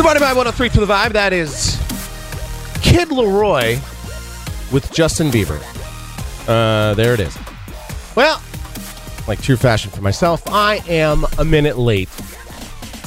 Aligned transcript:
Divided 0.00 0.20
by 0.20 0.32
103 0.32 0.70
to 0.70 0.80
the 0.80 0.86
vibe. 0.86 1.12
That 1.12 1.34
is 1.34 1.76
Kid 2.80 3.08
Laroi 3.10 3.74
with 4.72 4.90
Justin 4.94 5.30
Bieber. 5.30 5.60
Uh, 6.48 6.94
there 6.94 7.12
it 7.12 7.20
is. 7.20 7.36
Well, 8.16 8.40
like 9.28 9.42
true 9.42 9.58
fashion 9.58 9.90
for 9.90 10.00
myself, 10.00 10.42
I 10.46 10.76
am 10.88 11.26
a 11.36 11.44
minute 11.44 11.76
late, 11.76 12.08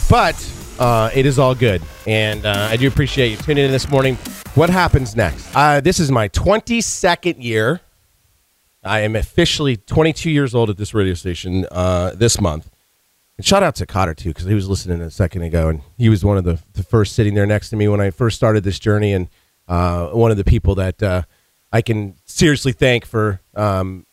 but 0.08 0.36
uh, 0.78 1.10
it 1.16 1.26
is 1.26 1.40
all 1.40 1.56
good, 1.56 1.82
and 2.06 2.46
uh, 2.46 2.68
I 2.70 2.78
do 2.78 2.88
appreciate 2.88 3.30
you 3.30 3.38
tuning 3.38 3.66
in 3.66 3.72
this 3.72 3.90
morning. 3.90 4.14
What 4.54 4.70
happens 4.70 5.16
next? 5.16 5.50
Uh, 5.56 5.82
this 5.82 6.00
is 6.00 6.12
my 6.12 6.30
22nd 6.30 7.44
year. 7.44 7.82
I 8.84 9.00
am 9.00 9.16
officially 9.16 9.78
22 9.78 10.30
years 10.30 10.54
old 10.54 10.70
at 10.70 10.78
this 10.78 10.94
radio 10.94 11.16
station 11.16 11.66
uh, 11.72 12.12
this 12.14 12.40
month. 12.40 12.70
And 13.38 13.46
shout 13.46 13.64
out 13.64 13.76
to 13.76 13.86
Cotter 13.86 14.14
too, 14.14 14.30
because 14.30 14.46
he 14.46 14.54
was 14.54 14.70
listening 14.70 15.02
a 15.02 15.10
second 15.10 15.42
ago, 15.42 15.70
and 15.70 15.82
he 15.98 16.10
was 16.10 16.24
one 16.24 16.38
of 16.38 16.44
the, 16.44 16.60
the 16.74 16.84
first 16.84 17.16
sitting 17.16 17.34
there 17.34 17.46
next 17.46 17.70
to 17.72 17.76
me 17.76 17.88
when 17.88 18.00
I 18.00 18.12
first 18.12 18.36
started 18.36 18.64
this 18.64 18.80
journey, 18.80 19.14
and 19.14 19.30
uh, 19.68 20.10
one 20.10 20.32
of 20.32 20.38
the 20.38 20.44
people 20.44 20.76
that 20.76 21.02
uh, 21.02 21.24
I 21.72 21.82
can 21.82 22.16
seriously 22.26 22.74
thank 22.74 23.06
for 23.06 23.42
um, 23.56 24.06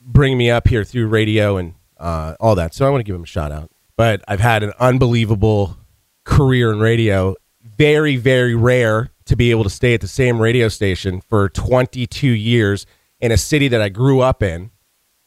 bringing 0.00 0.38
me 0.38 0.50
up 0.50 0.68
here 0.68 0.84
through 0.84 1.08
radio 1.08 1.56
and 1.56 1.74
uh, 1.98 2.36
all 2.38 2.54
that. 2.54 2.74
So 2.74 2.86
I 2.86 2.90
want 2.90 3.00
to 3.00 3.04
give 3.04 3.16
him 3.16 3.24
a 3.24 3.26
shout 3.26 3.50
out. 3.50 3.70
But 3.96 4.22
I've 4.28 4.40
had 4.40 4.62
an 4.62 4.72
unbelievable 4.78 5.76
career 6.24 6.72
in 6.72 6.80
radio. 6.80 7.34
Very, 7.62 8.16
very 8.16 8.54
rare 8.54 9.10
to 9.24 9.36
be 9.36 9.50
able 9.50 9.64
to 9.64 9.70
stay 9.70 9.94
at 9.94 10.00
the 10.00 10.08
same 10.08 10.40
radio 10.40 10.68
station 10.68 11.20
for 11.20 11.48
22 11.48 12.28
years 12.28 12.86
in 13.20 13.32
a 13.32 13.36
city 13.36 13.68
that 13.68 13.80
I 13.80 13.88
grew 13.88 14.20
up 14.20 14.42
in, 14.42 14.70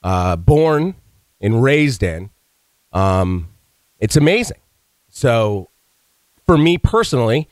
uh, 0.03 0.35
born 0.35 0.95
and 1.41 1.63
raised 1.63 2.03
in. 2.03 2.29
Um, 2.91 3.49
it's 3.99 4.15
amazing. 4.15 4.59
So, 5.09 5.69
for 6.45 6.57
me 6.57 6.77
personally, 6.77 7.49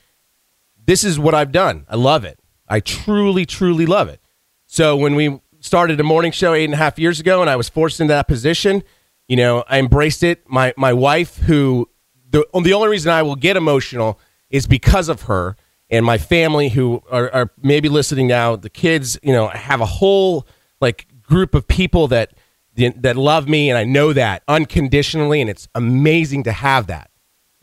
this 0.85 1.03
is 1.03 1.19
what 1.19 1.33
I've 1.33 1.51
done. 1.51 1.85
I 1.89 1.95
love 1.95 2.23
it. 2.23 2.39
I 2.67 2.79
truly, 2.79 3.45
truly 3.45 3.85
love 3.85 4.07
it. 4.07 4.21
So, 4.65 4.95
when 4.95 5.15
we 5.15 5.39
started 5.59 5.99
a 5.99 6.03
morning 6.03 6.31
show 6.31 6.53
eight 6.53 6.65
and 6.65 6.73
a 6.73 6.77
half 6.77 6.99
years 6.99 7.19
ago 7.19 7.41
and 7.41 7.49
I 7.49 7.55
was 7.55 7.69
forced 7.69 7.99
into 7.99 8.13
that 8.13 8.27
position, 8.27 8.83
you 9.27 9.35
know, 9.35 9.63
I 9.67 9.79
embraced 9.79 10.23
it. 10.23 10.47
My, 10.47 10.73
my 10.77 10.93
wife, 10.93 11.37
who 11.37 11.89
the, 12.29 12.45
the 12.63 12.73
only 12.73 12.89
reason 12.89 13.11
I 13.11 13.23
will 13.23 13.35
get 13.35 13.57
emotional 13.57 14.19
is 14.49 14.67
because 14.67 15.09
of 15.09 15.23
her 15.23 15.55
and 15.89 16.05
my 16.05 16.17
family 16.17 16.69
who 16.69 17.01
are, 17.11 17.31
are 17.33 17.51
maybe 17.61 17.89
listening 17.89 18.27
now, 18.27 18.55
the 18.55 18.69
kids, 18.69 19.17
you 19.23 19.33
know, 19.33 19.47
I 19.47 19.57
have 19.57 19.81
a 19.81 19.85
whole 19.85 20.47
like 20.81 21.07
group 21.23 21.55
of 21.55 21.67
people 21.67 22.07
that 22.09 22.33
that 22.75 23.15
love 23.15 23.47
me, 23.47 23.69
and 23.69 23.77
I 23.77 23.83
know 23.83 24.13
that 24.13 24.43
unconditionally, 24.47 25.41
and 25.41 25.49
it's 25.49 25.67
amazing 25.75 26.43
to 26.43 26.51
have 26.51 26.87
that. 26.87 27.09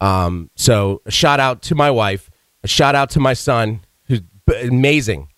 Um, 0.01 0.51
so 0.57 1.03
a 1.07 1.11
shout 1.11 1.39
out 1.39 1.63
to 1.63 1.75
my 1.75 1.91
wife, 1.91 2.31
a 2.63 2.69
shout 2.69 2.95
out 2.95 3.11
to 3.11 3.21
my 3.21 3.35
son, 3.35 3.81
who's 4.05 4.23
amazing, 4.63 5.29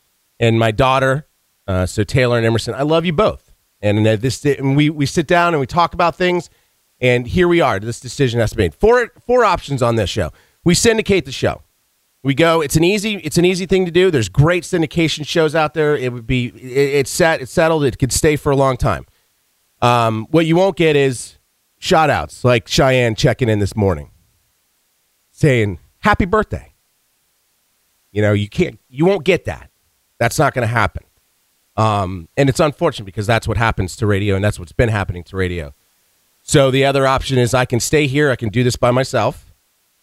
and 0.41 0.58
my 0.58 0.70
daughter. 0.70 1.27
Uh, 1.66 1.86
so 1.86 2.05
Taylor 2.05 2.36
and 2.39 2.47
Emerson, 2.47 2.75
I 2.75 2.83
love 2.83 3.05
you 3.05 3.12
both. 3.12 3.53
And 3.81 4.06
uh, 4.06 4.16
this, 4.16 4.44
and 4.44 4.77
we 4.77 4.89
we 4.89 5.06
sit 5.06 5.27
down 5.27 5.53
and 5.53 5.61
we 5.61 5.66
talk 5.66 5.92
about 5.92 6.16
things, 6.16 6.48
and 7.00 7.27
here 7.27 7.47
we 7.47 7.61
are. 7.61 7.78
This 7.78 8.00
decision 8.00 8.41
has 8.41 8.50
to 8.50 8.56
be 8.56 8.62
made. 8.62 8.75
Four 8.75 9.11
four 9.27 9.44
options 9.44 9.83
on 9.83 9.97
this 9.97 10.09
show. 10.09 10.33
We 10.64 10.75
syndicate 10.75 11.27
the 11.27 11.33
show. 11.33 11.61
We 12.22 12.33
go. 12.33 12.62
It's 12.62 12.77
an 12.77 12.84
easy. 12.84 13.16
It's 13.16 13.36
an 13.36 13.44
easy 13.44 13.66
thing 13.66 13.84
to 13.84 13.91
do. 13.91 14.11
There's 14.11 14.31
great 14.31 14.62
syndication 14.62 15.27
shows 15.27 15.55
out 15.55 15.75
there. 15.75 15.94
It 15.94 16.11
would 16.14 16.27
be. 16.27 16.47
It, 16.47 17.00
it's 17.00 17.11
set. 17.11 17.42
It's 17.42 17.53
settled. 17.53 17.84
It 17.84 17.98
could 17.98 18.12
stay 18.12 18.36
for 18.36 18.50
a 18.50 18.56
long 18.56 18.78
time. 18.78 19.05
Um, 19.83 20.27
what 20.30 20.47
you 20.47 20.56
won't 20.56 20.77
get 20.77 20.97
is 20.97 21.39
shout 21.78 22.11
outs 22.11 22.44
like 22.44 22.69
Cheyenne 22.69 23.14
checking 23.14 23.48
in 23.48 23.58
this 23.58 23.77
morning 23.77 24.11
saying 25.31 25.78
happy 25.98 26.25
birthday. 26.25 26.72
You 28.12 28.22
know, 28.22 28.33
you 28.33 28.48
can't, 28.48 28.78
you 28.89 29.05
won't 29.05 29.25
get 29.25 29.44
that. 29.47 29.70
That's 30.19 30.39
not 30.39 30.55
going 30.55 30.66
to 30.66 30.72
happen. 30.72 31.05
Um, 31.77 32.28
and 32.36 32.48
it's 32.48 32.61
unfortunate 32.61 33.04
because 33.04 33.26
that's 33.26 33.49
what 33.49 33.56
happens 33.56 33.97
to 33.97 34.06
radio 34.06 34.37
and 34.37 34.44
that's 34.44 34.59
what's 34.59 34.72
been 34.72 34.88
happening 34.88 35.25
to 35.25 35.37
radio. 35.37 35.75
So 36.43 36.70
the 36.70 36.84
other 36.84 37.06
option 37.06 37.37
is 37.38 37.53
I 37.53 37.65
can 37.65 37.81
stay 37.81 38.06
here. 38.06 38.31
I 38.31 38.37
can 38.37 38.50
do 38.50 38.62
this 38.62 38.76
by 38.76 38.93
myself. 38.93 39.53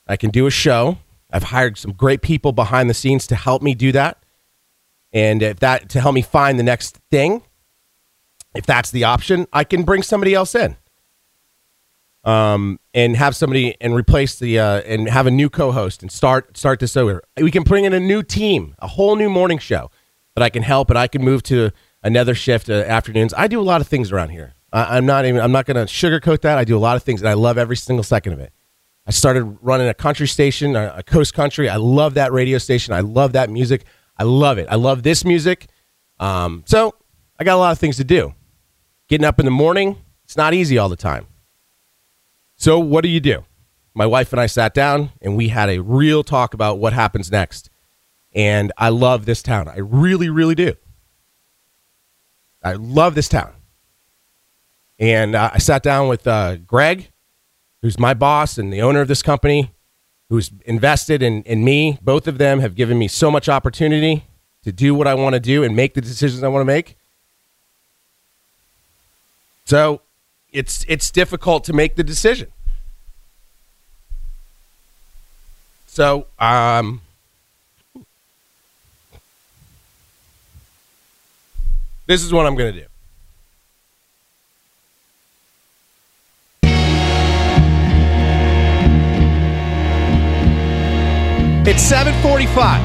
I 0.07 0.17
can 0.17 0.31
do 0.31 0.47
a 0.47 0.51
show. 0.51 0.97
I've 1.31 1.43
hired 1.43 1.77
some 1.77 1.93
great 1.93 2.21
people 2.21 2.51
behind 2.51 2.89
the 2.89 2.93
scenes 2.93 3.25
to 3.27 3.35
help 3.35 3.61
me 3.61 3.73
do 3.73 3.93
that. 3.93 4.21
And 5.13 5.41
if 5.41 5.59
that 5.59 5.87
to 5.89 6.01
help 6.01 6.13
me 6.13 6.21
find 6.21 6.59
the 6.59 6.63
next 6.63 6.99
thing, 7.09 7.43
if 8.53 8.65
that's 8.65 8.91
the 8.91 9.03
option, 9.03 9.47
I 9.53 9.63
can 9.63 9.83
bring 9.83 10.03
somebody 10.03 10.33
else 10.33 10.55
in. 10.55 10.77
Um, 12.23 12.79
and 12.93 13.17
have 13.17 13.35
somebody 13.35 13.75
and 13.81 13.95
replace 13.95 14.37
the 14.37 14.59
uh, 14.59 14.81
and 14.81 15.09
have 15.09 15.25
a 15.25 15.31
new 15.31 15.49
co-host 15.49 16.03
and 16.03 16.11
start 16.11 16.55
start 16.55 16.79
this 16.79 16.95
over. 16.95 17.23
We 17.35 17.49
can 17.49 17.63
bring 17.63 17.83
in 17.83 17.93
a 17.93 17.99
new 17.99 18.21
team, 18.21 18.75
a 18.77 18.87
whole 18.87 19.15
new 19.15 19.29
morning 19.29 19.57
show 19.57 19.89
that 20.35 20.43
I 20.43 20.49
can 20.49 20.61
help, 20.61 20.91
and 20.91 20.99
I 20.99 21.07
can 21.07 21.23
move 21.23 21.41
to 21.43 21.71
another 22.03 22.35
shift 22.35 22.69
uh, 22.69 22.73
afternoons. 22.73 23.33
I 23.35 23.47
do 23.47 23.59
a 23.59 23.63
lot 23.63 23.81
of 23.81 23.87
things 23.87 24.11
around 24.11 24.29
here. 24.29 24.53
I, 24.71 24.97
I'm 24.97 25.05
not 25.07 25.25
even 25.25 25.41
I'm 25.41 25.51
not 25.51 25.65
going 25.65 25.77
to 25.77 25.91
sugarcoat 25.91 26.41
that. 26.41 26.59
I 26.59 26.63
do 26.63 26.77
a 26.77 26.79
lot 26.79 26.95
of 26.95 27.01
things, 27.01 27.21
and 27.21 27.29
I 27.29 27.33
love 27.33 27.57
every 27.57 27.75
single 27.75 28.03
second 28.03 28.33
of 28.33 28.39
it. 28.39 28.53
I 29.07 29.11
started 29.11 29.57
running 29.61 29.87
a 29.87 29.93
country 29.95 30.27
station, 30.27 30.75
a, 30.75 30.93
a 30.97 31.03
coast 31.03 31.33
country. 31.33 31.69
I 31.69 31.77
love 31.77 32.13
that 32.13 32.31
radio 32.31 32.59
station. 32.59 32.93
I 32.93 32.99
love 32.99 33.33
that 33.33 33.49
music. 33.49 33.85
I 34.17 34.23
love 34.23 34.59
it. 34.59 34.67
I 34.69 34.75
love 34.75 35.01
this 35.01 35.25
music. 35.25 35.67
Um, 36.19 36.63
so 36.67 36.93
I 37.39 37.43
got 37.43 37.55
a 37.55 37.57
lot 37.57 37.71
of 37.71 37.79
things 37.79 37.97
to 37.97 38.03
do. 38.03 38.35
Getting 39.11 39.25
up 39.25 39.39
in 39.39 39.45
the 39.45 39.51
morning, 39.51 39.97
it's 40.23 40.37
not 40.37 40.53
easy 40.53 40.77
all 40.77 40.87
the 40.87 40.95
time. 40.95 41.27
So, 42.55 42.79
what 42.79 43.01
do 43.01 43.09
you 43.09 43.19
do? 43.19 43.43
My 43.93 44.05
wife 44.05 44.31
and 44.31 44.39
I 44.39 44.45
sat 44.45 44.73
down 44.73 45.11
and 45.21 45.35
we 45.35 45.49
had 45.49 45.69
a 45.69 45.79
real 45.79 46.23
talk 46.23 46.53
about 46.53 46.79
what 46.79 46.93
happens 46.93 47.29
next. 47.29 47.69
And 48.33 48.71
I 48.77 48.87
love 48.87 49.25
this 49.25 49.43
town. 49.43 49.67
I 49.67 49.79
really, 49.79 50.29
really 50.29 50.55
do. 50.55 50.75
I 52.63 52.71
love 52.71 53.15
this 53.15 53.27
town. 53.27 53.51
And 54.97 55.35
uh, 55.35 55.51
I 55.55 55.57
sat 55.57 55.83
down 55.83 56.07
with 56.07 56.25
uh, 56.25 56.55
Greg, 56.55 57.11
who's 57.81 57.99
my 57.99 58.13
boss 58.13 58.57
and 58.57 58.71
the 58.71 58.81
owner 58.81 59.01
of 59.01 59.09
this 59.09 59.21
company, 59.21 59.73
who's 60.29 60.51
invested 60.63 61.21
in, 61.21 61.43
in 61.43 61.65
me. 61.65 61.99
Both 62.01 62.29
of 62.29 62.37
them 62.37 62.61
have 62.61 62.75
given 62.75 62.97
me 62.97 63.09
so 63.09 63.29
much 63.29 63.49
opportunity 63.49 64.23
to 64.63 64.71
do 64.71 64.95
what 64.95 65.05
I 65.05 65.15
want 65.15 65.33
to 65.33 65.41
do 65.41 65.65
and 65.65 65.75
make 65.75 65.95
the 65.95 66.01
decisions 66.01 66.43
I 66.43 66.47
want 66.47 66.61
to 66.61 66.65
make. 66.65 66.95
So 69.71 70.01
it's 70.51 70.83
it's 70.89 71.09
difficult 71.11 71.63
to 71.63 71.71
make 71.71 71.95
the 71.95 72.03
decision. 72.03 72.51
So 75.87 76.27
um 76.39 76.99
this 82.05 82.21
is 82.21 82.33
what 82.33 82.45
I'm 82.45 82.57
going 82.57 82.73
to 82.73 82.81
do. 82.81 82.87
It's 91.65 91.81
7:45. 91.89 92.81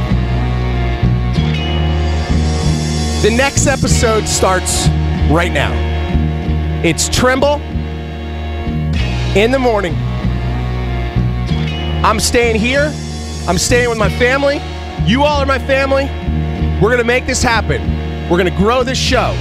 The 3.23 3.31
next 3.37 3.67
episode 3.67 4.29
starts 4.29 4.87
right 5.29 5.51
now. 5.53 5.96
It's 6.87 7.09
Tremble 7.09 7.57
in 9.37 9.51
the 9.51 9.59
morning. 9.59 9.97
I'm 12.05 12.21
staying 12.21 12.61
here. 12.61 12.95
I'm 13.49 13.59
staying 13.59 13.89
with 13.89 13.99
my 13.99 14.09
family. 14.09 14.61
You 15.05 15.25
all 15.25 15.41
are 15.41 15.47
my 15.47 15.59
family. 15.59 16.05
We're 16.81 16.91
going 16.91 16.99
to 16.99 17.05
make 17.05 17.27
this 17.27 17.43
happen. 17.43 17.83
We're 18.31 18.39
going 18.39 18.53
to 18.53 18.57
grow 18.57 18.85
this 18.85 18.99
show. 18.99 19.33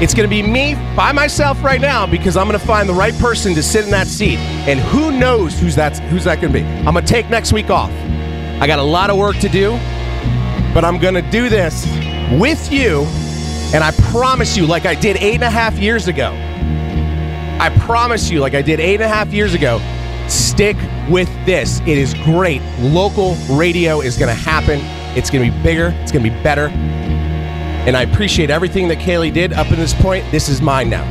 It's 0.00 0.14
going 0.14 0.30
to 0.30 0.30
be 0.30 0.40
me 0.40 0.76
by 0.94 1.10
myself 1.10 1.64
right 1.64 1.80
now 1.80 2.06
because 2.06 2.36
I'm 2.36 2.46
going 2.46 2.60
to 2.60 2.64
find 2.64 2.88
the 2.88 2.94
right 2.94 3.14
person 3.18 3.56
to 3.56 3.62
sit 3.64 3.84
in 3.84 3.90
that 3.90 4.06
seat. 4.06 4.38
And 4.38 4.78
who 4.78 5.10
knows 5.10 5.58
who's 5.58 5.74
that 5.74 5.98
who's 5.98 6.22
that 6.22 6.40
going 6.40 6.52
to 6.52 6.60
be? 6.60 6.64
I'm 6.64 6.94
going 6.94 7.04
to 7.04 7.12
take 7.12 7.28
next 7.28 7.52
week 7.52 7.70
off. 7.70 7.90
I 7.90 8.68
got 8.68 8.78
a 8.78 8.84
lot 8.84 9.10
of 9.10 9.16
work 9.16 9.34
to 9.38 9.48
do, 9.48 9.72
but 10.72 10.84
I'm 10.84 10.98
going 10.98 11.14
to 11.14 11.28
do 11.32 11.48
this 11.48 11.88
with 12.38 12.70
you. 12.70 13.02
And 13.74 13.82
I 13.82 13.90
promise 14.12 14.56
you, 14.56 14.64
like 14.64 14.86
I 14.86 14.94
did 14.94 15.16
eight 15.16 15.34
and 15.34 15.42
a 15.42 15.50
half 15.50 15.76
years 15.76 16.06
ago, 16.06 16.32
I 17.60 17.70
promise 17.80 18.30
you, 18.30 18.40
like 18.40 18.54
I 18.54 18.62
did 18.62 18.80
eight 18.80 18.94
and 18.94 19.04
a 19.04 19.08
half 19.08 19.32
years 19.32 19.54
ago, 19.54 19.80
stick 20.28 20.76
with 21.08 21.28
this. 21.46 21.80
It 21.80 21.98
is 21.98 22.14
great. 22.14 22.60
Local 22.80 23.36
radio 23.50 24.00
is 24.00 24.16
going 24.16 24.34
to 24.34 24.40
happen. 24.40 24.80
It's 25.16 25.30
going 25.30 25.50
to 25.50 25.56
be 25.56 25.62
bigger. 25.62 25.94
It's 26.00 26.10
going 26.10 26.24
to 26.24 26.30
be 26.30 26.42
better. 26.42 26.68
And 26.68 27.96
I 27.96 28.02
appreciate 28.02 28.50
everything 28.50 28.88
that 28.88 28.98
Kaylee 28.98 29.32
did 29.32 29.52
up 29.52 29.68
to 29.68 29.76
this 29.76 29.94
point. 29.94 30.24
This 30.30 30.48
is 30.48 30.60
mine 30.60 30.90
now. 30.90 31.04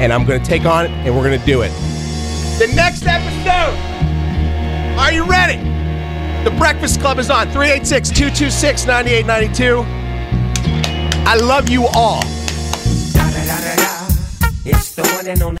And 0.00 0.12
I'm 0.12 0.26
going 0.26 0.40
to 0.40 0.46
take 0.46 0.64
on 0.64 0.86
it 0.86 0.90
and 0.90 1.16
we're 1.16 1.24
going 1.24 1.38
to 1.38 1.46
do 1.46 1.62
it. 1.62 1.70
The 2.58 2.72
next 2.74 3.04
episode. 3.06 3.76
Are 4.98 5.12
you 5.12 5.24
ready? 5.24 5.58
The 6.48 6.50
Breakfast 6.56 7.00
Club 7.00 7.18
is 7.18 7.30
on 7.30 7.46
386 7.48 8.10
226 8.10 8.86
9892. 8.86 9.84
I 11.28 11.36
love 11.36 11.68
you 11.68 11.86
all. 11.94 12.22
It's 14.64 14.94
the 14.94 15.02
one 15.14 15.28
and 15.28 15.42
only. 15.42 15.54